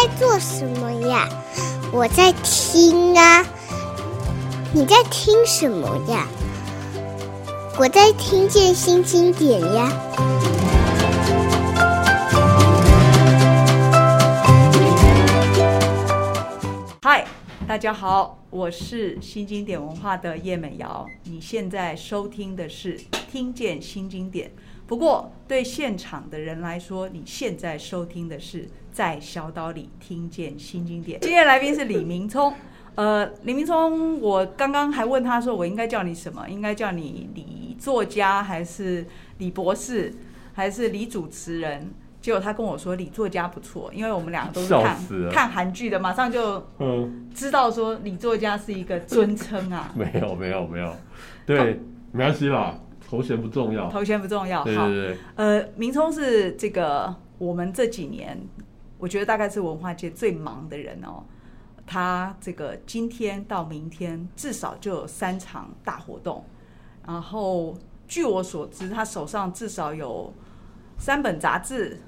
[0.00, 1.28] 在做什么呀？
[1.92, 3.44] 我在听啊。
[4.72, 6.24] 你在听什么呀？
[7.76, 9.90] 我在听见新经典呀。
[17.02, 17.26] 嗨，
[17.66, 21.04] 大家好，我是新经典文化的叶美瑶。
[21.24, 22.96] 你现在收听的是
[23.32, 24.46] 《听见新经典》。
[24.86, 28.66] 不过，对现场的人来说，你现在收听的是
[28.98, 31.20] 在小岛里听见新经典。
[31.20, 32.52] 今天来宾是李明聪，
[32.96, 36.44] 呃，李明聪，我刚刚还问他说，我应该叫你什么？
[36.48, 39.06] 应该叫你李作家，还是
[39.36, 40.12] 李博士，
[40.52, 41.92] 还是李主持人？
[42.20, 44.98] 结果他跟我说李作家不错，因为我们两个都是看
[45.30, 49.88] 看韩剧的，马上就嗯知道说李作家是一个尊称啊。
[49.94, 50.92] 没有没有没有，
[51.46, 51.80] 对，
[52.10, 52.76] 没关系啦。
[53.08, 54.64] 头衔不重要，头衔不重要。
[54.64, 55.14] 对对对。
[55.14, 58.36] 好，呃，明聪是这个我们这几年，
[58.98, 61.22] 我觉得大概是文化界最忙的人哦。
[61.86, 66.44] 他这个今天到明天至少就有三场大活动，
[67.06, 67.74] 然后
[68.06, 70.30] 据我所知，他手上至少有
[70.98, 72.02] 三本杂志，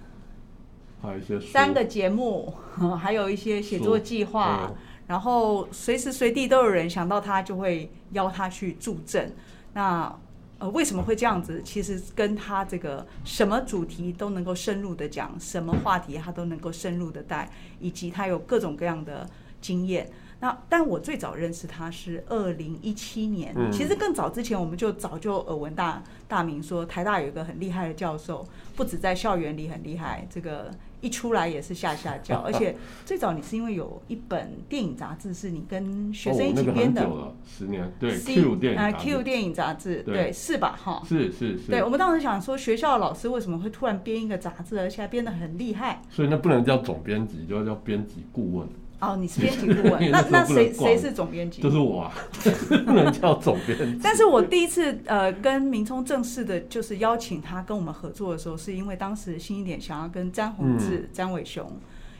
[1.00, 2.52] 还有一些三个节目，
[3.00, 4.70] 还有一些写作计划，
[5.06, 9.34] 然后随时随地都有人想到他，就会邀他去助阵。
[9.72, 10.14] 那
[10.60, 11.62] 呃，为什么会这样子？
[11.64, 19.28] 其实跟他这个什么主题都能够深入的讲，什么话题他都能够深入的带，以及他有各种各样的
[19.62, 20.10] 经验。
[20.40, 30.70] 那但我最早认识他是二零一七年，嗯，其实更早之前我们就早就耳闻大大名说台大有一个很厉害的教授，不止在校园里很厉害，这个。
[31.00, 37.08] 一出来也是吓吓叫， 而且最早你是因为有一本电影杂志是你跟学生一起编的，
[37.46, 40.30] 十年，对 Q 电影啊 Q 电影杂志，对。
[40.32, 40.78] 是吧？
[40.82, 48.68] 哈，是是是，对我们当时想说学校的老师为什么会突然编一个杂志，而且还编得很厉害，所以那不能叫总编辑，就要叫编辑顾问。
[49.00, 51.62] 哦，你是编辑顾问， 那那谁谁是总编辑？
[51.62, 52.12] 就是我啊，
[52.84, 53.98] 不能叫总编辑。
[54.02, 61.66] 但是我第一次呃跟明聪正式的，就是邀请他跟我们合作的时候，是因为当时新一点想要跟詹宏志、詹、嗯、伟雄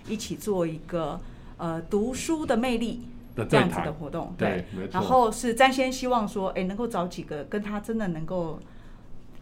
[0.09, 1.21] 一起做一个
[1.59, 3.03] 呃读书的魅力
[3.49, 8.59] 这样子的活动，对，对然后是詹先希望说，哎，能够找几个跟他真的能够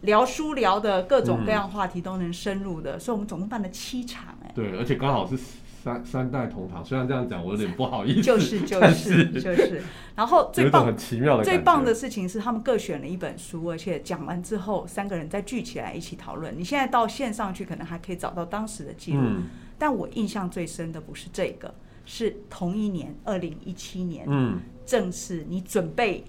[0.01, 5.37] 聊书聊的各种各样话题都能深入的，嗯、所以我们总共办了七场，哎，对，而且刚好是。
[5.81, 9.81] 三三代同堂，虽然这样讲我有点不好意思，就是 就是就是。
[10.15, 16.53] 然后最棒很奇妙的最棒的事情是，他们各选了一本书，而且讲完之后，三个人再聚起来一起讨论。
[16.57, 19.21] 你现在到线上去，可能还可以找到当时的记录。
[19.23, 19.43] 嗯。
[19.77, 21.73] 但我印象最深的不是这个，
[22.05, 26.25] 是同一年二零一七年，嗯，正是你准备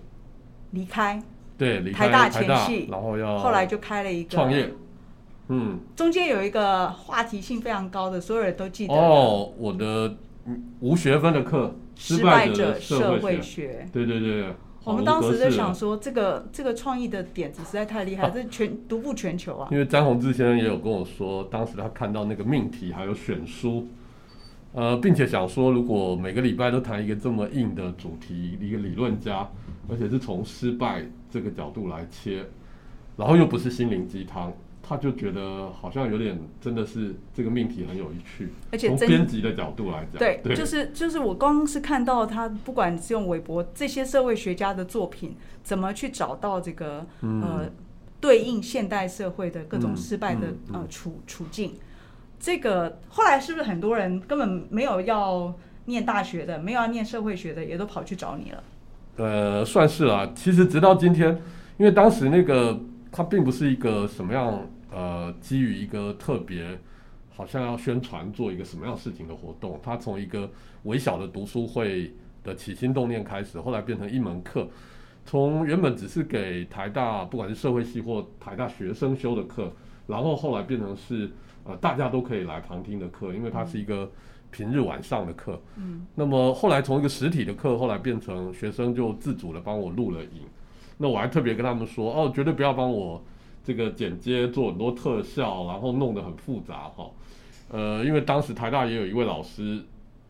[0.70, 1.20] 离开
[1.58, 4.72] 对离开台大前夕，然后要后来就开了一个创业。
[5.52, 9.52] 嗯，中间有一个话题性非常高的，所有人都记得哦。
[9.58, 10.16] 我的
[10.78, 13.84] 无学分的课，失败者社会学。
[13.92, 19.68] 对对对，我们当时在想说，这个这个创意的点子实在太厉害，这全独步全球啊。
[19.72, 23.88] 因为詹宏志先生也有跟我说，当时他看到那个命题还有选书，
[24.72, 29.50] 呃，并且想说，如果每个礼拜都谈一个这么硬的主题，一个理论家，
[29.88, 32.44] 而且是从失败这个角度来切，
[33.16, 34.52] 然后又不是心灵鸡汤。
[34.90, 47.70] 他就觉得好像有点真的是这个命题很有趣，而且从编辑的角度来讲，对，对，就是就是我刚刚是看到他不管是用韦伯这些社会学家的作品，怎么去找到这个、嗯、呃
[48.18, 51.74] 对应现代社会的各种失败的、嗯嗯、呃处处境，
[52.40, 58.64] 这个后来是不是很多人根本没有要念大学的，没有要念社会学的，也都跑去找你了？
[59.18, 60.28] 呃，算是啊。
[60.34, 61.40] 其实直到今天，
[61.78, 62.80] 因为当时那个
[63.12, 64.66] 他并不是一个什么样。
[64.92, 66.78] 呃，基于一个特别，
[67.30, 70.50] 好像要宣传做一个什么样事情的活动，他从一个
[70.82, 72.12] 微小的读书会
[72.42, 74.68] 的起心动念开始，后来变成一门课，
[75.24, 79.72] 从原本只是给台大不管是社会系或台大学生修的课，
[80.06, 81.30] 然后后来变成是
[81.64, 84.10] 呃大家都可以来旁听的课，因为它是一个
[84.50, 85.60] 平日晚上的课。
[85.76, 86.04] 嗯。
[86.16, 90.42] 那么后来从一个实体的课，后来变成学生就自主的帮我录了影，
[90.98, 93.22] 那我还特别跟他们说，哦，绝对不要帮我。
[93.70, 97.08] 这个剪接做很多特效，然后弄得很复杂哈，
[97.68, 99.80] 呃，因为当时台大也有一位老师，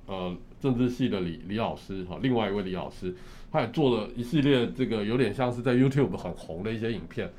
[0.04, 3.16] 呃，政治系的李李老师哈，另外一位李老师，
[3.50, 7.32] 他也做了一系列这个有点像是在 YouTube 很红的一些影片，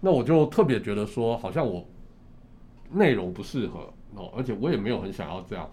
[0.00, 1.86] 那我就特别觉得说，好像我
[2.90, 5.70] 内容不适合哦，而且我也没有很想要这样，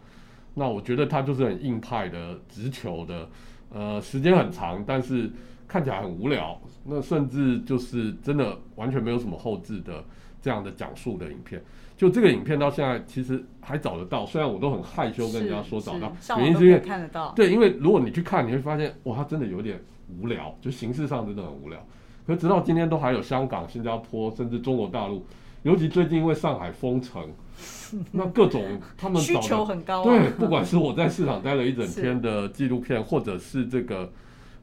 [0.54, 3.28] 那我觉得他就是很硬派的、直球的，
[3.74, 5.31] 呃，时间很长，但是。
[5.71, 10.03] 看起来很无聊，那甚至就是真的完全没有什么后置的
[10.41, 11.63] 这样的讲述的影片。
[11.95, 17.31] 就这个影片到现在其实还找得到，虽然我都很害羞跟人家说找到，原因是因为看得到。
[17.33, 19.81] 对，因为如果你去看，你会发现哇，它真的有点
[20.19, 21.79] 无聊，就形式上真的很无聊。
[22.27, 25.25] 可直到今天都还有香港、新加坡，甚至中国大陆，
[25.63, 27.29] 尤其最近因为上海封城，
[28.12, 28.62] 那各种
[28.97, 30.03] 他们需求很高啊。
[30.03, 34.12] 对，不管是我在市场待了一整天的纪录片，或者是这个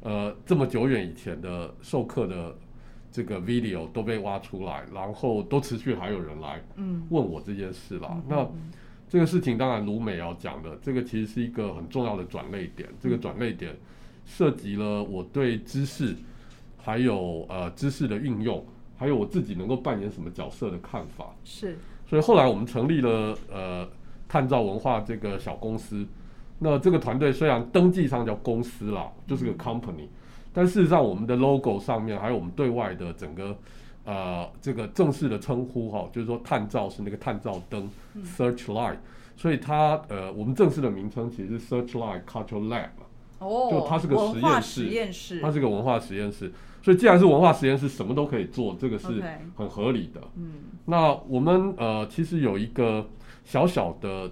[0.03, 2.55] 呃这么久远以前的授课的。
[3.11, 6.63] 这个 video 都被挖出来，然后都持续还有人来
[7.09, 8.07] 问我这件事了。
[8.13, 8.49] 嗯、那
[9.09, 12.87] 这个事情当然卢美瑶讲的，这个其实是一个很重要的转捩点。
[13.01, 13.75] 这个转捩点
[14.27, 16.15] 涉及了我对知识，
[16.77, 18.63] 还有呃知识的运用，
[18.99, 21.35] 还有我自己能够扮演什么角色的看法。
[21.45, 21.79] 是。
[22.07, 23.89] 所以后来我们成立了呃
[24.29, 26.07] 探照文化这个小公司。
[26.59, 30.05] 那这个团队虽然登记上叫公司啦，就是个 company。
[30.05, 30.09] 嗯
[30.51, 33.57] 但事实上，我们的 logo 上面还有我们对外的整个，
[34.05, 38.97] 呃，这个正式的称呼哈，就是说探照是那个探照灯、嗯、，Searchlight，
[39.37, 42.89] 所以它呃，我们正式的名称其实是 Searchlight Cultural Lab，
[43.39, 46.51] 哦，就它是个实验室，实验室，它是个文化实验室。
[46.83, 49.23] 所以既然是文化实验室，什么都可以做，这个是
[49.55, 50.21] 很合理的。
[50.35, 50.55] 嗯，
[50.87, 53.07] 那我们呃，其实有一个
[53.45, 54.29] 小小的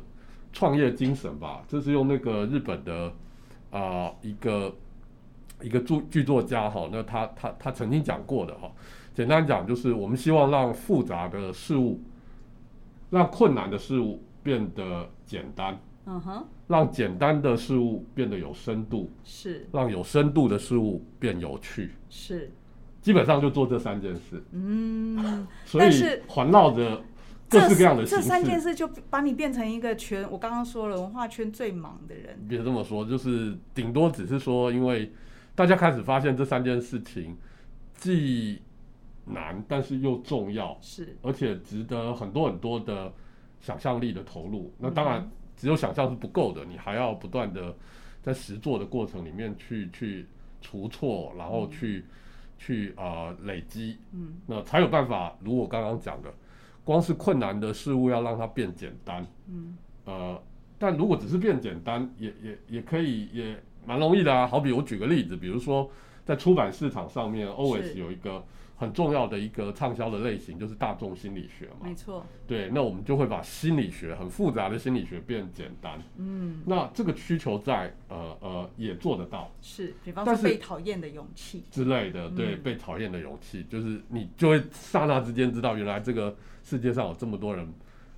[0.56, 3.12] 创业精神吧，这是用那个日本的
[3.70, 4.74] 啊、呃、一个。
[5.62, 8.70] 一个著剧作家哈，那他他他曾经讲过的哈，
[9.14, 11.98] 简单讲就是我们希望让复杂的事物，
[13.08, 22.52] 让困难的事物变得简单，嗯哼，让简单的事物变得有深度，是，让有深度的事物变有趣，是，
[23.00, 25.90] 基本上就做这三件事，嗯，所以
[26.28, 27.02] 环绕着
[27.48, 35.12] 各式各样的这，这三件事就把你变成一个全，我刚刚说了文化圈最忙的人，别这么说，就是顶多只是说因为。
[35.56, 37.34] 大家开始发现这三件事情
[37.94, 38.60] 既
[39.24, 43.10] 难，但是又重要，是，而且值得很多很多的
[43.58, 44.70] 想象力的投入。
[44.76, 45.26] 那当然，
[45.56, 47.74] 只有想象是不够的，你还要不断的
[48.20, 50.26] 在实做的过程里面去去
[50.60, 52.04] 除错，然后去
[52.58, 55.34] 去啊、呃、累积，嗯，那才有办法。
[55.40, 56.30] 如我刚刚讲的，
[56.86, 60.42] 光是困难的事物要让它变简单，嗯，呃，
[60.78, 63.62] 但如果只是变简单，也也也可以也。
[63.88, 65.88] 蛮容易的啊，好比我举个例子，比如说
[66.24, 68.44] 在出版市场上面，always 有一个
[68.74, 71.84] 很重要的一个畅销的类型，就是大众心理学嘛。
[71.84, 72.26] 没错。
[72.48, 76.02] 对，那我们就会把心理学很复杂的心理学变简单。
[76.16, 76.62] 嗯。
[76.66, 79.52] 那这个需求在呃呃也做得到。
[79.62, 87.64] 是，比方说被讨厌的勇气之类的，对，被讨厌的勇气，就是你就会刹那之间知道，原来这个世界上有这么多人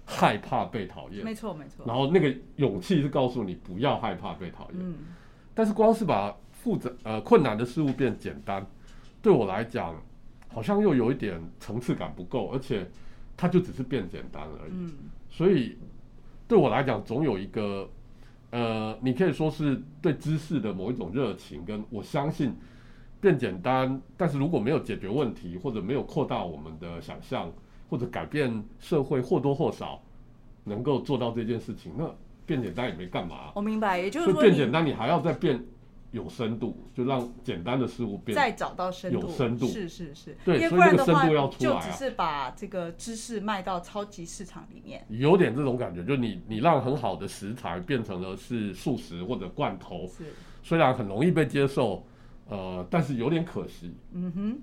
[0.06, 1.22] 害怕被讨厌。
[1.22, 1.84] 没错，没错。
[1.86, 4.80] 然后那个勇气是告诉你不要害怕被讨厌。
[4.80, 4.94] 嗯。
[5.52, 8.66] 但是光是把复杂呃困难的事物变简单，
[9.20, 9.94] 对我来讲，
[10.48, 12.88] 好像又有一点层次感不够，而且
[13.36, 14.72] 它就只是变简单而已。
[14.72, 14.92] 嗯。
[15.28, 15.76] 所以
[16.48, 17.86] 对我来讲，总有一个
[18.50, 22.54] 呃，你可以说是对知识的某一种热情，跟我相信
[23.20, 27.52] 变简单，但是如果没有解决问题，或者没有扩大我们的想象，
[27.88, 30.00] 或者改变社会，或多或少
[30.64, 32.08] 能够做到这件事情，那。
[32.48, 35.62] 变简单也没干嘛，我明白，也就是说变简单，你还要再变
[36.12, 41.26] 有深度，就让简单的事物变再找到深度，有深度，是是是，对，因为不然的话
[41.58, 50.24] 就只是把这个知识卖到超级市场里面，有点这种感觉，就你你让很好的食材变成了是素食或者罐头，是。
[50.62, 52.02] 虽然很容易被接受，
[52.48, 54.58] 呃，但是有点可惜，嗯哼。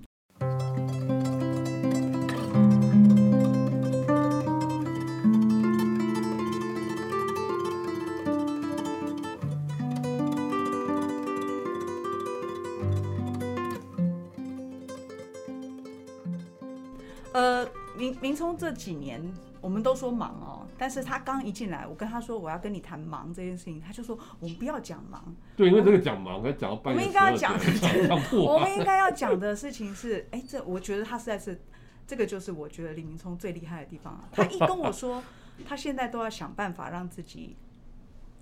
[18.20, 19.22] 明聪这几年
[19.60, 25.34] 我们都说忙哦，但是他刚一进来，我跟他说我要跟你谈忙这件事情，他就说我们不要讲忙。
[25.56, 27.00] 对，因为这个讲忙，讲到半夜。
[27.00, 27.54] 我们应该要讲，
[28.44, 31.60] 我们应该要讲的事情是， 哎，这我觉得他实在是，
[32.06, 34.28] 这个就是我觉得李明聪最厉害的地方啊。
[34.30, 35.22] 他一跟我说，
[35.66, 37.56] 他现在都要想办法让自己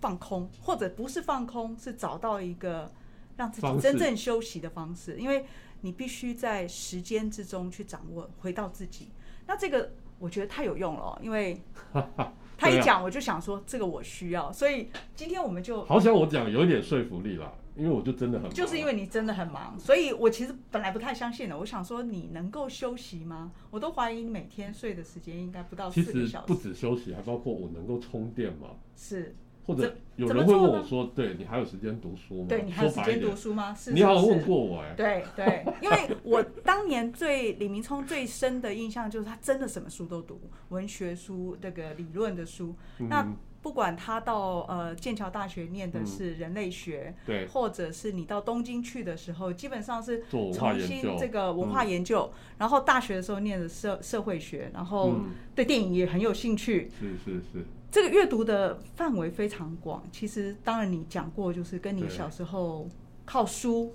[0.01, 2.93] 放空，或者不是放空，是找到一个
[3.37, 5.47] 让自己真正休息的方式，因为
[5.81, 9.09] 你必须在时间之中去掌握，回到自己。
[9.47, 11.61] 那这个我觉得太有用了哦，因为
[12.57, 23.51] 他一讲我就想说这个我需要，所以今天我们就好想我讲有一点说服力啦，因为我就真的很忙，就是因为你真的很忙，所以我其实本来不太相信的，我想说你能够休息吗？
[23.71, 26.27] 我都怀疑你每天睡的时间应该不到四个小时。
[26.27, 28.69] 其实不止休息，还包括我能够充电吗？
[28.97, 29.35] 是，
[29.67, 33.75] 或者有人会问我说：“对你还有时间读书吗？”对你还有时间读书吗？
[33.75, 34.95] 是，你好像问过我哎。
[34.97, 42.75] 对对，因为我当年对李明聪最深的印象就是他真的什么书都读，文学书、这个理论的书。
[42.99, 43.27] 嗯、那
[43.63, 52.31] 不管他到呃剑桥大学念的是人类学，嗯、对，或者是你到东京去的时候，基本上是重新这个文化研究。
[52.31, 55.15] 嗯、然后大学的时候念的社社会学，然后
[55.55, 56.91] 对电影也很有兴趣。
[57.01, 57.67] 是是是。
[57.95, 62.89] 这个阅读的范围非常广，其实当然你讲过，就是跟你小时候
[63.25, 63.95] 靠书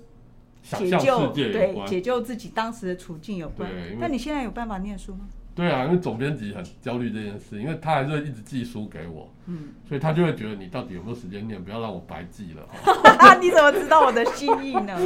[0.62, 3.70] 解救，对，解救自己当时的处境有关。
[4.00, 5.28] 但你现在有办法念书吗？
[5.54, 12.66] 对啊，因为总编辑很焦虑这件事，因为他还是会一直寄书给我，嗯，所以他就会觉得你到底有没有时间念，不要让我白寄了。
[13.38, 14.98] 你怎么知道我的心意呢？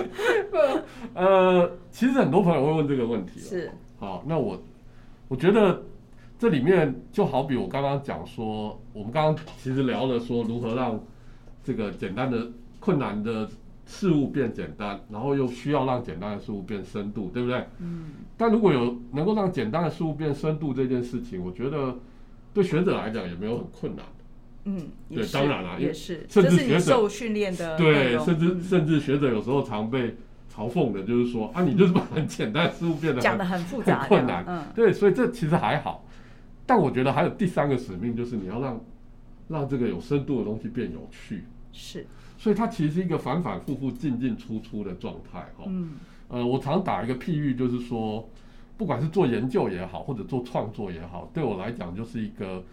[1.14, 3.40] 呃，其实很多朋友会问这个问题。
[3.40, 4.62] 是，好，那我
[5.26, 5.82] 我觉得。
[6.44, 11.02] 这里面就好比我刚刚讲说，我们刚刚其实聊了说如何让
[11.62, 12.46] 这个简单的
[12.78, 13.48] 困难的
[13.86, 17.66] 事物变简单，然后又需要让简单的事物变深度，对不对？
[17.78, 18.08] 嗯。
[18.36, 21.96] 但如果有能够让简单的事物变深度这件事情，我觉得
[22.52, 24.04] 对学者来讲也没有很困难。
[24.64, 30.14] 嗯，对，当然了，也是，甚至学者受训练的，对，甚至甚至学者有时候常被
[30.54, 34.44] 嘲讽的，就是说啊，你就是把很简单的事物变得讲的很复杂、很困难。
[34.46, 36.03] 嗯，对，所以这其实还好。
[36.66, 38.80] 但我觉得还有第三个使命，就是你要让
[39.48, 41.44] 让这个有深度的东西变有趣。
[41.72, 42.06] 是，
[42.38, 45.40] 所以它其实是一个反反复复、进进出出的状态。
[45.58, 45.92] 哈，嗯，
[46.28, 48.28] 呃，我常打一个譬喻，就是说，
[48.78, 52.64] 不管是做研究也好，或者做创作也好，对我来讲就是一个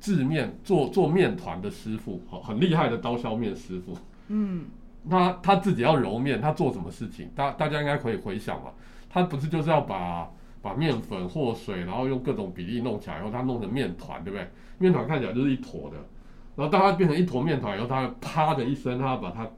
[0.00, 3.96] 制面做做面团的师傅，好，很厉害的刀削面师傅。
[4.28, 4.64] 嗯，
[5.10, 7.28] 他他自己要揉面，他做什么事情？
[7.34, 8.70] 大大家应该可以回想嘛，
[9.10, 10.30] 他不是就是要把。
[10.66, 14.48] 把面粉和水，然后用各种比例弄起来，然后它弄成面团，对不对？
[14.78, 15.96] 面团看起来就是一坨的，
[16.56, 19.48] 然后当它变成一坨面团以后，它啪的一声，它要把它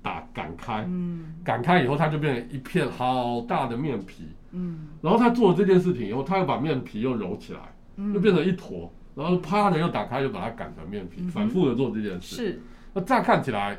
[0.00, 7.58] 打擀开，嗯，擀开以后，它就变成一片好大的面皮，嗯，然后他做了这件事情以后，他又把面皮又揉起来，
[7.96, 12.62] 嗯，又变成一坨，然后啪的又打开，又把它擀成面皮，反复的做这件事，是。
[12.94, 13.76] 那乍看起来，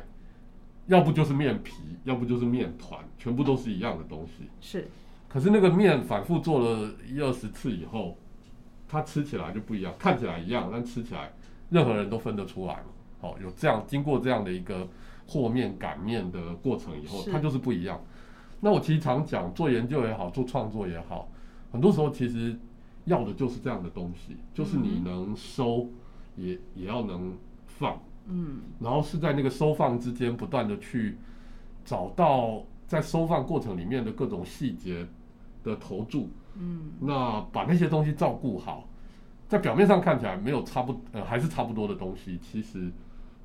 [0.88, 1.72] 要不就是面皮，
[2.04, 4.86] 要不就是面团，全部都是一样的东西，是。
[5.36, 8.16] 可是那个面反复做了一二十次以后，
[8.88, 11.30] 它吃起来就不一样，看起来一样，但吃起来
[11.68, 12.82] 任何人都分得出来。
[13.20, 14.88] 好，有这样经过这样的一个
[15.28, 18.00] 和面擀面的过程以后，它就是不一样。
[18.60, 21.28] 那我其实常讲，做研究也好，做创作也好，
[21.70, 22.58] 很多时候其实
[23.04, 25.86] 要的就是这样的东西，就是你能收，
[26.36, 31.18] 也也要能放，嗯，然后是在那个收放之间不断的去
[31.84, 35.06] 找到在收放过程里面的各种细节。
[35.66, 38.88] 的投注，嗯，那把那些东西照顾好，
[39.48, 42.90] 在表面上看起来没有差不呃还是差不多的东西，其实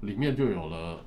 [0.01, 1.04] 里面就有了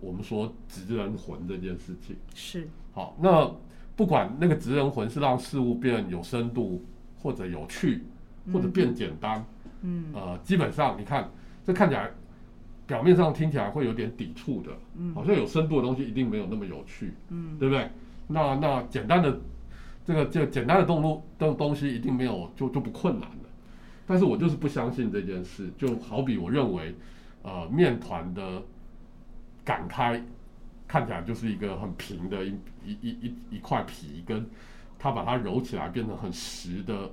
[0.00, 2.16] 我们说职人魂这件事情。
[2.34, 3.54] 是，好，那
[3.94, 6.82] 不管那个职人魂是让事物变有深度，
[7.18, 8.04] 或者有趣，
[8.52, 9.44] 或者变简单，
[9.82, 11.30] 嗯，呃，基本上你看
[11.64, 12.10] 这看起来
[12.86, 17.90] 表面上听起来会有点抵触的，嗯，好像有深度的东西一定没有那么有趣，嗯，对不对？
[18.26, 19.38] 那那简单的。
[20.06, 23.48] 这个就简单的动作的东西一定没有就就不困难的，
[24.06, 25.68] 但是我就是不相信这件事。
[25.76, 26.94] 就好比我认为，
[27.42, 28.62] 呃，面团的
[29.64, 30.22] 擀开
[30.86, 34.46] 看起来就是一个很平的一一一一一块皮，跟
[34.96, 37.10] 它把它揉起来变成很实的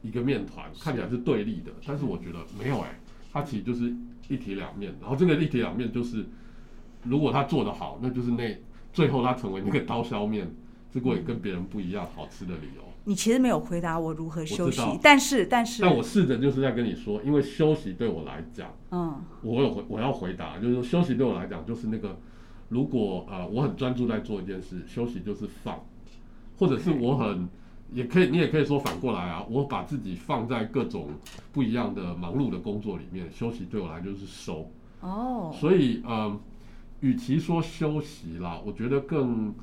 [0.00, 1.70] 一个面团，看起来是对立的。
[1.86, 2.98] 但是我觉得没有哎，
[3.30, 3.94] 它其实就是
[4.28, 4.94] 一体两面。
[4.98, 6.24] 然后这个一体两面就是，
[7.02, 8.58] 如果它做得好，那就是那
[8.94, 10.50] 最后它成为那个刀削面。
[10.92, 12.82] 之所以跟别人不一样，好吃的理由。
[13.04, 22.18] 你其实没有回答我如何休息，但是但是，但我试着就是在跟你说，因为休息对我来讲，嗯，我有回我要回答，就是说休息对我来讲就是那个，
[22.68, 25.82] 如果呃我很专注在做一件事，休息就是放，
[26.58, 27.48] 或者是我很
[27.92, 31.08] 也可以，你也可以说反过来啊，我把自己放在各种
[31.52, 34.70] 不一样的忙碌的工作里面，休息对我来就是收。
[35.00, 36.38] 哦，所以呃，
[37.00, 39.54] 与其说休息啦，我觉得更。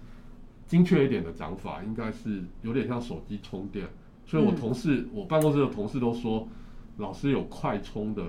[0.67, 3.87] 精确一点的讲法，应该是有点像手机充电。
[4.25, 6.47] 所以我同事，嗯、我办公室的同事都说，
[6.97, 8.23] 老师有快充的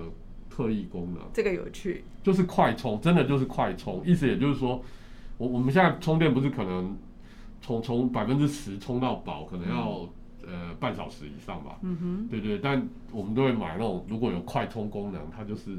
[0.49, 1.21] 特异功能。
[1.33, 4.01] 这个有趣，就是快充，真的就是快充。
[4.05, 4.81] 意思也就是说，
[5.37, 6.97] 我我们现在充电不是可能
[7.61, 10.09] 从从百分之十充到饱，可能要、
[10.47, 11.77] 嗯、呃半小时以上吧？
[11.81, 12.57] 嗯哼，对对。
[12.59, 15.77] 但我们都会买那种，如果有快充功能，它就是。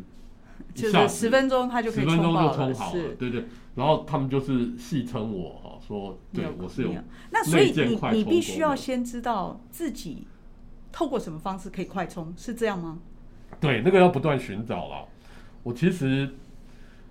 [0.74, 3.44] 就是十分钟，它就可以充十分钟就充好了，对对。
[3.74, 6.92] 然后他们就是戏称我哈，说对我是有。
[7.30, 10.26] 那所以你你必须要先知道自己
[10.92, 12.98] 透过什么方式可以快充，是这样吗？
[13.60, 15.06] 对，那个要不断寻找了。
[15.62, 16.28] 我其实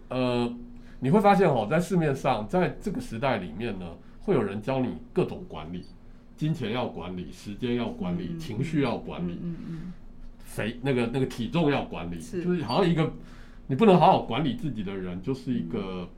[0.09, 0.51] 呃，
[0.99, 3.85] 你会发现哦，在市面上，在这个时代里面呢，
[4.21, 5.85] 会有人教你各种管理，
[6.35, 9.93] 金钱要管理，时间要管理，嗯、情绪要管理，嗯嗯，
[10.39, 13.13] 肥那个那个体重要管理，是就是好像一个
[13.69, 15.79] 你不能好好管理自己的人，就是一个。
[16.01, 16.09] 嗯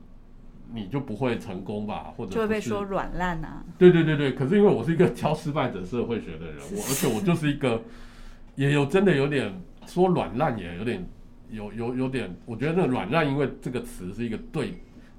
[0.74, 3.62] 你就不会成功吧，或者就会被说软烂啊？
[3.76, 7.82] 对对对对，可是因为我是一个教失败者社会学的人， 我而且我就是一个
[8.54, 9.52] 也有真的有点
[9.84, 11.06] 说软烂也有点
[11.50, 14.72] 有有有点，我觉得那个软烂，因为这个词是一个对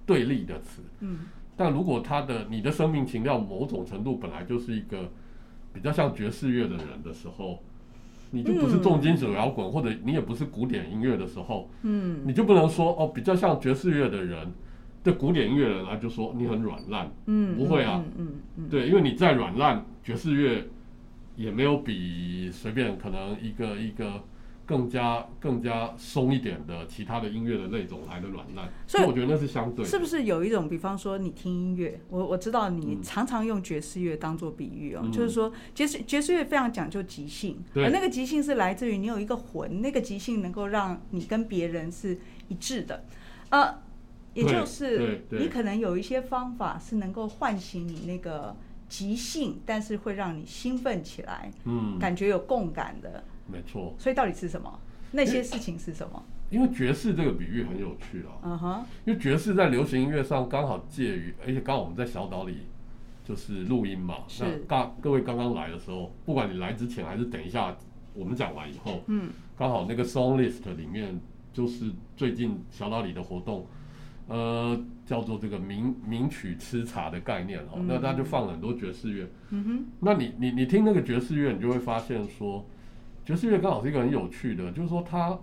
[0.07, 0.81] 对立的词。
[1.01, 1.19] 嗯。
[1.55, 5.11] 但如果他的你的生命情调某种程度本来就是一个
[5.71, 7.61] 比较像爵士乐的人的时候，
[8.33, 14.51] 你就不是重金属摇滚，或者你也不是古典音乐的时候，嗯，你就不能说哦，比较像爵士乐的人。
[15.03, 20.65] 对古典音乐人来就说你很软烂，嗯，不会啊，嗯嗯，嗯对，因为你再软烂，爵士乐
[21.35, 24.23] 也没有比随便可能一个一个
[24.65, 29.85] 更加更加松一点的其他的音乐的那种来的软烂，所以我觉得那是相对。
[29.85, 37.83] 是不是有一种，比方说你听音乐，我我知道你常常用爵士乐当做比喻哦，嗯、就是说爵士爵士乐非常讲究即兴，对。
[37.83, 43.05] 而那个即兴是来自于你有一个魂，那个即兴能够让你跟别人是一致的，
[43.49, 43.75] 呃。
[44.35, 48.57] 也就是你可能有一些方法是能够唤醒你那个
[48.93, 53.95] 即兴，但是会让你兴奋起来，嗯，感觉有共感的，没错。
[53.97, 54.79] 所以到底是什么？
[55.13, 56.23] 那些事情是什么？
[56.51, 58.85] 因为爵士这个比喻很有趣啊，嗯哼。
[59.05, 62.67] 因为爵士在流行音乐上刚好介于，而且刚好我们在小岛里
[63.23, 64.43] 就是录音嘛，是。
[64.43, 67.75] 那大各位刚刚来的时候，不管你来之前还是等一下
[68.13, 71.19] 我们讲完以后，嗯，刚好那个 song list 里面
[71.51, 73.65] 就是最近小岛里的活动。
[74.27, 79.27] 呃，叫做这个名名曲吃茶的概念哦，那他就放了很多爵士乐。
[79.49, 82.65] 嗯哼，那你你你听那个爵士乐，你就会发现说，
[83.25, 85.37] 爵士乐刚好是一个很有趣的，就是说它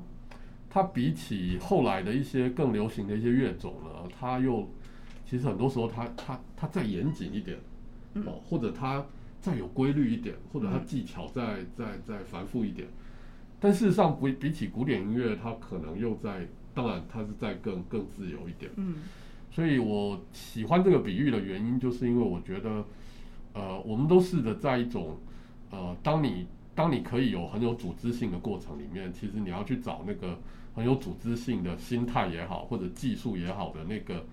[0.70, 4.66] 它比起后来的一些更流行的一些乐种呢，它又
[5.26, 7.58] 其实很多时候它它它再严谨一点，
[8.24, 9.04] 哦，或者它
[9.40, 12.88] 再有规律一点，或者它技巧再再再繁复一点，
[13.60, 16.48] 但事实上不比起古典音乐，它可能又在。
[16.72, 18.70] 当然，它是在更更自由一点。
[18.76, 18.96] 嗯，
[19.50, 22.84] 所以我喜欢这个比喻的原因，就是因为我觉得，
[23.52, 25.18] 呃，我们都试着在一种，
[25.70, 30.38] 呃，当你当你可以有很有组织性的过程里面，其实你要去找那个
[30.74, 34.24] 很有组织性的心态也好，或者技术也好的那个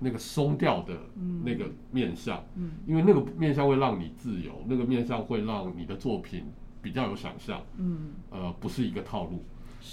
[0.00, 0.98] 那个松掉的
[1.44, 2.44] 那个面相。
[2.56, 6.44] 嗯，因为那个面相会让你自由，那个面相会让你的作品
[6.82, 7.62] 比较有想象。
[7.78, 9.44] 嗯，呃，不是一个套路。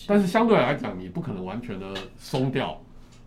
[0.07, 2.81] 但是相对来讲，你不可能完全的松掉，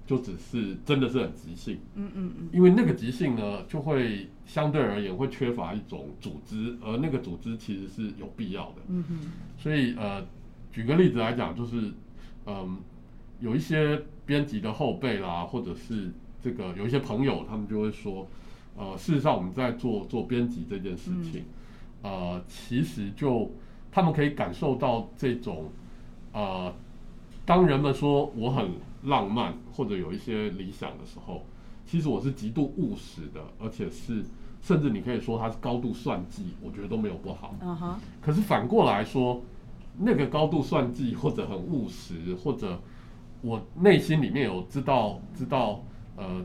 [0.06, 1.78] 就只是真的是很即兴。
[1.94, 2.48] 嗯嗯嗯。
[2.52, 8.76] 因为那个即兴呢，就会相对而言会缺乏一种组织，而那个组织其实是有必要的。
[8.88, 9.18] 嗯哼。
[9.58, 10.26] 所以呃，
[10.72, 11.94] 举个例子来讲，就是嗯、
[12.46, 12.76] 呃，
[13.40, 16.10] 有一些编辑的后辈啦，或者是
[16.42, 18.26] 这个有一些朋友，他们就会说，
[18.76, 21.44] 呃，事实上我们在做做编辑这件事情，
[22.02, 23.52] 嗯、呃，其实就
[23.92, 25.70] 他们可以感受到这种。
[26.34, 26.74] 呃，
[27.46, 28.72] 当人们说我很
[29.04, 31.46] 浪漫或者有一些理想的时候，
[31.86, 34.24] 其实我是极度务实的，而且是
[34.60, 37.54] 甚至你可以说它是高度算计，我觉得都没有不好。
[37.62, 37.94] Uh huh.
[38.20, 39.40] 可是反过来说，
[39.96, 42.80] 那个高度算计或者很务实，或者
[43.40, 45.84] 我内心里面有知道知道
[46.16, 46.42] 呃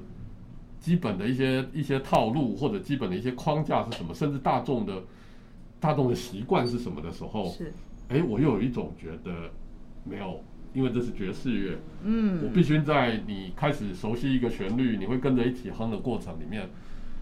[0.79, 5.01] 基本的一些一些套路或者基本的一些框架是什么，甚至大众的
[5.79, 7.73] 大众的习惯是什么的时候，是，
[8.09, 9.49] 哎，我又有一种觉得。
[10.03, 11.77] 没有，因为这是爵士乐。
[12.03, 16.69] 嗯，我必须在你开始熟悉一个旋律，你会跟着一起哼的过程里面，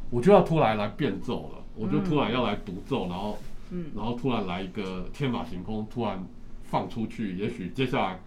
[0.09, 3.37] 我就要突然来变奏了，我就突然要来独奏，然后，
[3.71, 6.23] 嗯，然后突然来一个天马行空，突然
[6.63, 7.35] 放出去。
[7.35, 8.19] 也许接下来，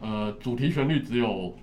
[0.00, 1.54] 呃，主题旋律只有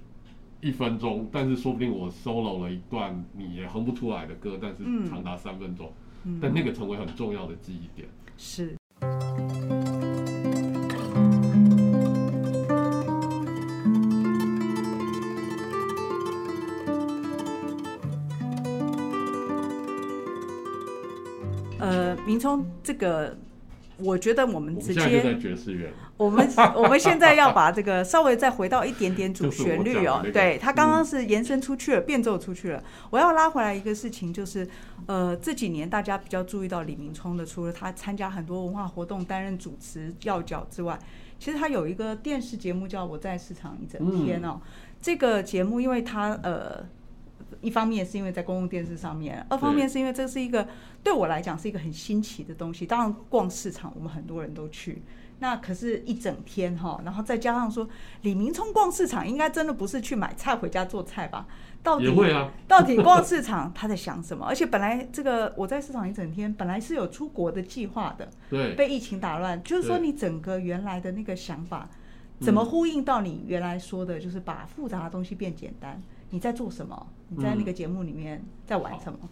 [0.61, 5.91] 一分钟，但是说不定我 solo 了一段你也哼不出来的歌，但是长达三分钟，
[6.23, 8.07] 嗯，但那个成为很重要的记忆点。
[8.37, 8.75] 是。
[22.41, 23.37] 聪，这个
[23.97, 25.37] 我觉得我们直接，
[26.17, 30.25] 我们 我们现在要把这个稍微再回到一点点主旋律哦。
[30.33, 32.83] 对，他刚刚是延伸出去了，变奏出去了。
[33.11, 34.67] 我要拉回来一个事情，就是
[35.05, 40.99] 呃这几年大家比较注意到李明冲的，除了他参加很多文化活动、担任主持要角之外，
[41.37, 44.59] 其实他有一个电视节目叫《我在市场一整天》哦。
[44.99, 46.83] 这个节目因为他呃。
[47.61, 50.67] 一方面是因为在公共电视上面，二方面是因为这是一个
[51.03, 52.85] 对我来讲是一个很新奇的东西。
[52.85, 55.03] 当然，逛市场我们很多人都去，
[55.39, 57.87] 那可是一整天哈，然后再加上说
[58.23, 61.45] 李明聪逛市场，应该真的不是去买菜回家做菜吧？
[61.83, 62.51] 到底会啊？
[62.67, 64.45] 到底逛市场他在想什么？
[64.45, 69.61] 而且本来这个我在市场一整天，本来是有出国的计划的，对，被疫情打乱。
[69.63, 71.89] 就是说你整个原来的那个想法，
[72.39, 76.01] 怎么呼应到你原来说的，就是把复杂的东西变简单？
[76.29, 77.07] 你在做什么？
[77.31, 79.17] 你在那个节目里面在玩什么？
[79.23, 79.29] 嗯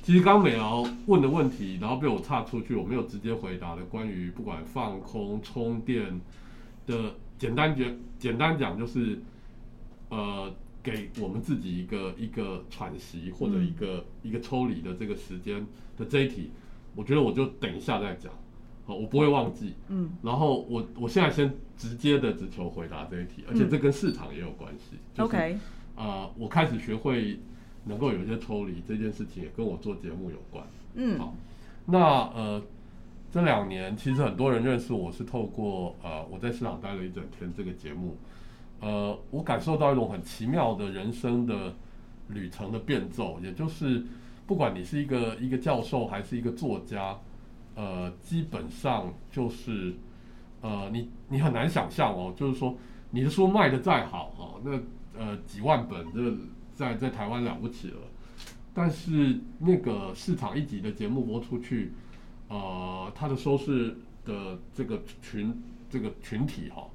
[0.00, 3.84] 其实刚美瑶问的问题，然后被我岔出去，我没有直接回答的。
[3.84, 6.18] 关于不管放空、充电
[6.86, 9.20] 的，简单讲，简单讲就是，
[10.08, 10.50] 呃，
[10.82, 15.66] 给我们自己一个一个喘息或者一个、嗯、一个抽离的这个时间
[15.98, 16.52] 的这一题，
[16.96, 18.32] 我觉得我就等一下再讲，
[18.86, 19.74] 好，我不会忘记。
[19.88, 20.08] 嗯。
[20.22, 24.92] 然后我我现在先直接的只求回答这一题，而且这跟市场也有关系。
[24.94, 25.58] 嗯就是、OK。
[25.98, 27.38] 啊、呃，我开始学会。
[27.84, 30.62] 能够有一些抽离这件事情也跟我做节目有关。
[30.94, 31.32] 嗯，好，
[31.86, 31.98] 那
[32.34, 32.62] 呃
[33.32, 38.18] 这两年其实很多人认识我是透过呃我在市场待了一整天这个节目，
[38.80, 41.74] 呃我感受到一种很奇妙的人生的
[42.26, 44.04] 旅程的变奏，也就是
[44.46, 47.18] 不管你是一个一个教授还是一个作家，
[47.74, 49.94] 呃基本上就是
[50.60, 52.76] 呃你你很难想象哦，就是说
[53.12, 54.78] 你的书卖的再好哈，那
[55.18, 56.34] 呃几万本这。
[56.78, 57.96] 在在台湾了不起了，
[58.72, 61.90] 但是那个市场一级的节目播出去，
[62.46, 66.86] 呃，它的收视的这个群这个群体哈，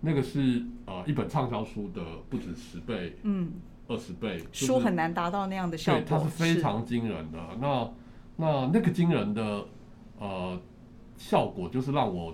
[0.00, 3.52] 那个是呃一本畅销书的不止十倍，嗯，
[3.86, 7.38] 二十倍，就是、书很难达到那样的效果，对，它是非常惊人的。
[7.60, 7.90] 那
[8.36, 9.66] 那那个惊人的
[10.18, 10.58] 呃
[11.18, 12.32] 效果，就是让我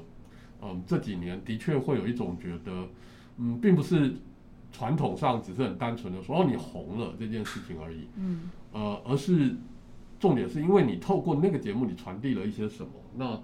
[0.62, 2.88] 嗯、呃、这几年的确会有一种觉得，
[3.38, 4.14] 嗯，并不是。
[4.76, 9.54] 传统上只是很单纯的说哦，你红了这件事情而已，嗯，呃，而是
[10.18, 12.90] 重点是因为你透过那个节目，你传递了一些什么？
[13.16, 13.40] 那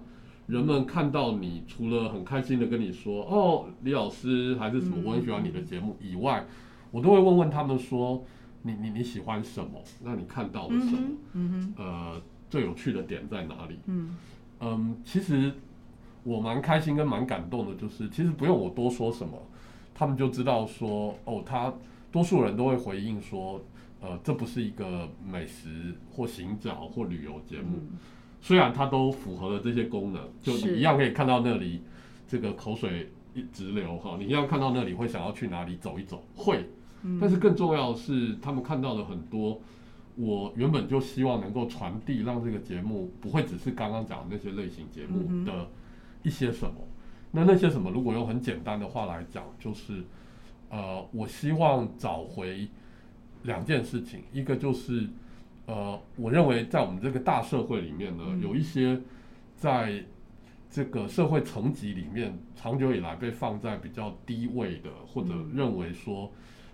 [0.47, 6.45] 人们看到你除了很开心的跟你说哦，李老师还是什么，我很喜欢你的节目以外，
[6.91, 8.25] 我都会问问他们说，
[8.63, 9.81] 你你你喜欢什么？
[10.03, 10.99] 那你看到了什么？
[11.31, 13.79] 嗯哼，呃，最有趣的点在哪里？
[13.85, 14.17] 嗯
[14.59, 15.53] 嗯，其实
[16.23, 19.33] 我蛮开心跟蛮感动的，就是其实不用我多说什么。
[19.93, 21.73] 他们就知道说，哦，他
[22.11, 23.61] 多数人都会回应说，
[24.01, 27.97] 呃，这不是一个美食或行脚或旅游节目，嗯、
[28.41, 31.81] 虽然它都符合了这些功能，就你一样可以看到那里，
[32.27, 36.65] 这个口水一直流哈，你一样看到那里会想要去哪里走一走，会，
[37.19, 39.61] 但是更重要的是，他们看到了很多
[40.15, 45.69] 我原本就希望能够传递，让这个节目不会只是刚刚讲的那些类型节目的
[46.23, 46.75] 一些什么。
[47.33, 47.89] 那那些什么？
[47.89, 50.03] 如果用很简单的话来讲，就是，
[50.69, 52.67] 呃，我希望找回
[53.43, 55.07] 两件事情，一个就是，
[55.65, 58.99] 呃，我认为在我们这个大社会里面呢，有一些
[59.55, 60.03] 在
[60.69, 66.29] 这个社会层级里面，长久以来被放在比较低位的，或者认为说，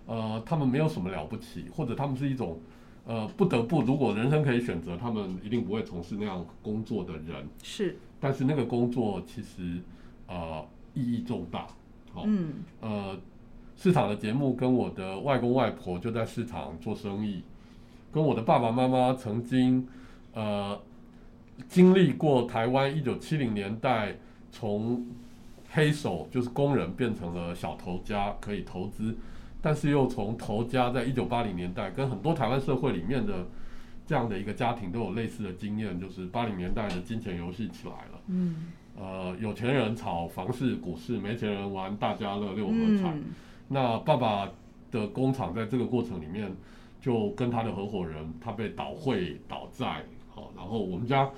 [0.06, 2.60] 呃，他们没有什么了不起，或者他们是一种，
[3.04, 7.48] 呃，不得不，如果人生可以选择，他们一定不会从事那样工作的人。
[7.62, 9.80] 是，但是那个工作其实。
[10.28, 10.64] 呃，
[10.94, 11.66] 意义重大，
[12.12, 13.18] 好，嗯，呃，
[13.76, 17.42] 市场的节目跟我的外公外婆就在市场做生意，
[18.12, 19.88] 跟我的爸爸妈妈曾经，
[20.34, 20.78] 呃，
[21.66, 24.14] 经历过台湾一九七零年代
[24.52, 25.06] 从
[25.70, 29.16] 黑手就是工人变成了小头家可以投资，
[29.62, 33.46] 但是又从头家在一九八零年代跟很多台湾社会里面的
[34.08, 38.72] 这样的一个家庭都有类似的经验，就是八零年代的金钱游戏起来了，嗯。
[39.00, 43.12] 呃，有钱人炒房市、股市，没钱人玩大家乐、六合彩。
[43.14, 43.26] 嗯、
[43.68, 44.50] 那爸爸
[44.90, 46.50] 的工厂在这个过程里面，
[47.00, 50.02] 就跟他的合伙人，他被倒会、倒债，
[50.34, 51.30] 好，然后我们家，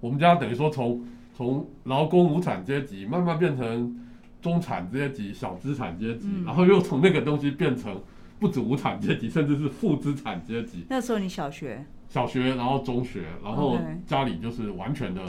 [0.00, 3.94] 我们家等于说从从劳工无产阶级慢慢变成
[4.40, 8.00] 中产阶级、小资产阶级，嗯、然后又从那个东西变成
[8.44, 10.84] 不止无产阶级，甚至是负资产阶级。
[10.90, 11.82] 那时候你小学？
[12.10, 15.22] 小学，然后中学，然后家里就是完全的。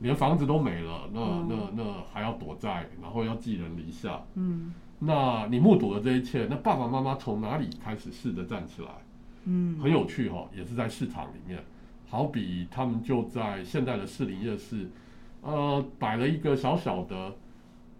[0.00, 4.20] 连房子都没了，那那那还要躲债，然后要寄人篱下。
[4.34, 8.88] 嗯，那你目睹了这一切，那爸爸妈妈从哪里开始试着站起来？
[9.44, 11.62] 嗯，很有趣哈、哦，也是在市场里面，
[12.08, 14.90] 好比他们就在现在的士林夜市，
[15.40, 17.32] 呃，摆了一个小小的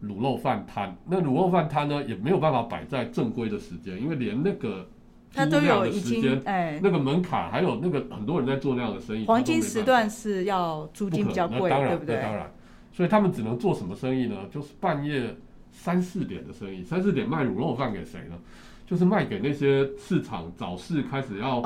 [0.03, 0.97] 卤肉饭摊。
[1.07, 4.89] 那卤肉饭摊呢，也没有办法摆在正规的时间，因为连那个。
[5.35, 9.25] 他都有已经哎，那个门槛，还有那个很多人在做那样的生意。
[9.25, 12.21] 黄金时段是要租金比较贵，当然对不对？
[12.21, 12.53] 当然，
[12.93, 14.37] 所以他们只能做什么生意呢？
[14.51, 15.35] 就是半夜
[15.71, 16.85] 三四点的生意。
[16.85, 18.37] 三四点卖卤肉饭给谁呢？
[18.87, 21.63] 就是卖给那些市场早市开始要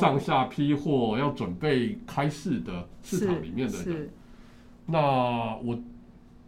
[0.00, 4.08] 上下批货、要准备开市的市场里面的人。
[4.86, 5.78] 那我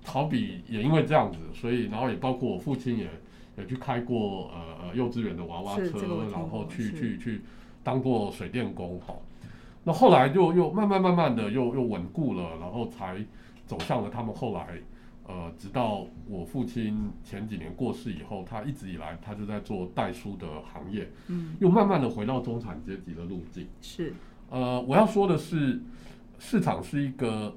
[0.06, 3.10] 好比也因为这样子，所以然后也包括我父亲也
[3.58, 7.42] 也去开过呃呃幼稚园的娃娃车，这个、然后去去去
[7.82, 9.14] 当过水电工哈。
[9.82, 13.18] 那后来就又慢慢慢慢的又又稳固了，然后才
[13.66, 14.78] 走向了他们后来
[15.26, 23.66] 呃，直到我父亲前几年过世以后，他一直以来他就在做代书的行业，嗯，又慢慢的回到中产阶级的路径。
[23.82, 24.14] 是，
[24.50, 25.82] 呃，我要说的是，
[26.38, 27.56] 市场是一个，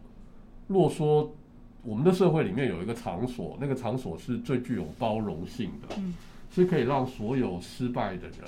[0.68, 1.32] 若说。
[1.82, 6.14] 我们的社会里面有一个场所，那个场所是最具有包容性的，嗯，
[6.52, 8.40] 是可以让所有失败的人，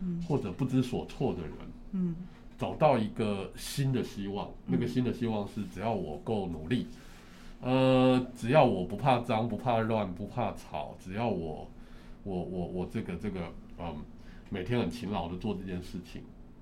[0.00, 1.52] 嗯，或者不知所措的人，
[1.92, 2.14] 嗯，
[2.58, 4.50] 找到一个新的希望。
[4.66, 6.86] 那个新的希望是，只要我够努力，
[7.62, 11.66] 呃，只要我不怕脏、不怕乱、不怕吵，只要我，
[12.22, 13.40] 我，我，我这个这个，
[13.78, 13.96] 嗯，
[14.50, 16.20] 每天很勤劳的做这件事情，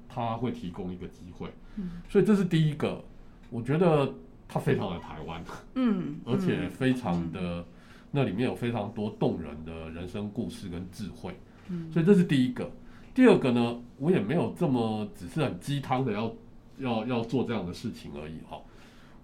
[0.08, 1.48] 他会提供一个机会。
[1.74, 3.04] 嗯，所以这是第一个，
[3.50, 4.14] 我觉得。
[4.52, 5.42] 它非常的台湾，
[5.76, 7.64] 嗯， 而且非常的，嗯、
[8.10, 11.34] 那里面有非常多动人的人生故事跟智慧，
[11.68, 12.70] 嗯，所以这是第一个。
[13.14, 16.34] 第二个呢，我也没有这么只是很鸡汤的要
[16.78, 18.60] 要要做这样的事情而已哈。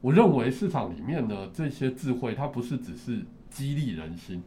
[0.01, 4.43] 我认为市场里面呢，这些智慧它不是只是激励人心，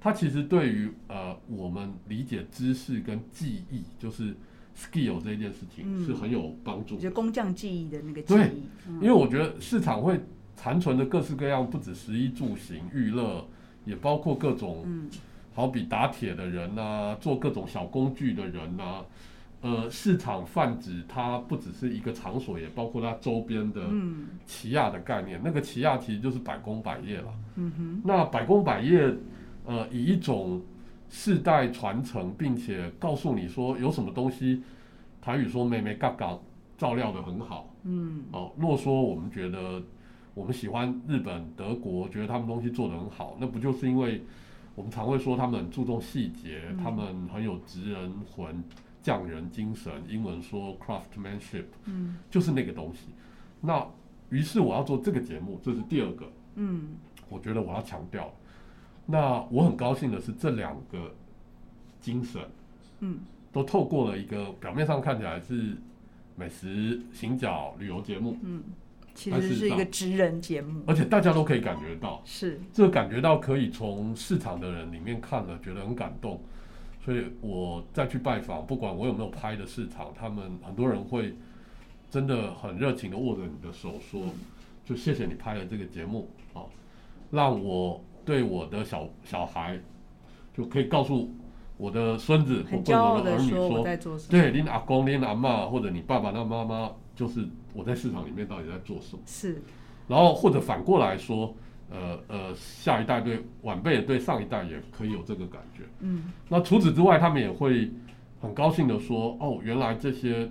[0.00, 4.36] 它其实对于呃我们理解知识跟记忆，就是
[4.76, 8.36] skill 这件事情是很有帮助的，就工匠技艺的那个技艺。
[8.36, 8.50] 对，
[9.00, 10.20] 因为我觉得市场会
[10.56, 13.46] 残存的各式各样，不止食衣住行娱乐，
[13.84, 14.84] 也包括各种，
[15.54, 19.04] 好比打铁的人呐，做各种小工具的人呐，
[19.60, 23.82] 呃，市场泛指它不只是一个场所，也包括它周边的
[24.44, 25.40] 奇亚的概念。
[25.44, 27.32] 那个奇亚其实就是百工百业了。
[27.54, 29.14] 嗯哼，那百工百业，
[29.66, 30.60] 呃，以一种。
[31.16, 34.64] 世代传承，并且告诉你说有什么东西，
[35.22, 36.36] 台语说“妹妹嘎嘎”
[36.76, 37.72] 照料得很好。
[37.84, 39.80] 嗯，哦，若说我们觉得
[40.34, 44.24] 我们喜欢日本、德国，觉得他们东西做得很好，那不就是因为
[44.74, 48.64] 我们常会说他们很注重细节，嗯、他们很有职人魂、
[49.00, 49.92] 匠人精神。
[50.08, 53.10] 英文说 “craftsmanship”，嗯，就是那个东西。
[53.60, 53.86] 那
[54.30, 56.26] 于是我要做这个节目，这是第二个。
[56.56, 56.88] 嗯，
[57.28, 58.34] 我觉得我要强调。
[59.06, 61.14] 那我很高兴的是，这两个
[62.00, 62.40] 精神，
[63.00, 63.18] 嗯，
[63.52, 65.76] 都透过了一个表面上看起来是
[66.36, 68.62] 美食行脚旅游节目，嗯，
[69.14, 72.58] 其实是一个职人节目，而且大家都可以感觉到，是。
[72.72, 76.40] 这个感觉到可以从市场的人里面看了，觉得很感动，
[77.04, 81.34] 所以我再去拜访，不管我有没有拍的市场，他们很多人会
[82.10, 84.22] 真的很热情的握着你的手说，
[84.82, 86.64] 就谢谢你拍了这个节目啊，
[87.30, 88.02] 让我。
[88.24, 89.78] 对我的小小孩，
[90.52, 91.32] 就可以告诉
[91.76, 93.84] 我的孙子或者我的儿女说，
[94.30, 99.22] 对，您阿公、您阿妈或者你爸爸那妈妈，就是我在市场里面到底在做什么？
[99.26, 99.62] 是。
[100.06, 101.54] 然后或者反过来说，
[101.90, 105.82] 呃呃，下一代对晚辈对上一代也可以有这个感觉。
[106.00, 106.24] 嗯。
[106.48, 107.90] 那除此之外，他们也会
[108.40, 110.50] 很高兴的说，哦，原来这些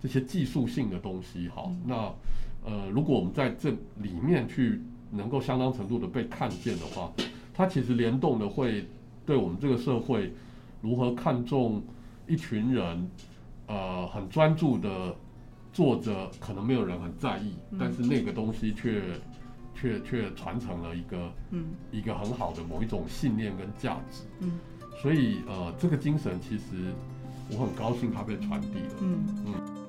[0.00, 1.94] 这些技术性的东西，好，嗯、那
[2.64, 3.70] 呃，如果我们在这
[4.02, 4.82] 里面去。
[5.10, 7.12] 能够相当程度的被看见的话，
[7.54, 8.86] 它其实联动的会
[9.24, 10.32] 对我们这个社会
[10.82, 11.82] 如何看重
[12.26, 13.10] 一群人，
[13.66, 15.14] 呃，很专注的
[15.72, 19.02] 做着，可能没有人很在意，但是那个东西却
[19.74, 24.22] 却却传承了一个嗯一个很好的某一种信念跟价值。
[24.40, 24.58] 嗯，
[25.02, 26.92] 所以呃，这个精神其实
[27.50, 28.94] 我很高兴它被传递了。
[29.00, 29.85] 嗯嗯。